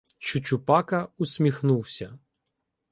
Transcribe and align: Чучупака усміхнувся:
Чучупака 0.19 1.07
усміхнувся: 1.17 2.19